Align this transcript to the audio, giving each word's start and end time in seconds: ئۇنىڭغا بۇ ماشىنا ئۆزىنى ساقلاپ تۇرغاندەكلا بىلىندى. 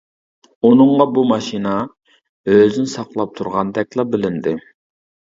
ئۇنىڭغا 0.69 1.05
بۇ 1.17 1.23
ماشىنا 1.31 1.73
ئۆزىنى 2.53 2.91
ساقلاپ 2.95 3.37
تۇرغاندەكلا 3.41 4.07
بىلىندى. 4.15 4.57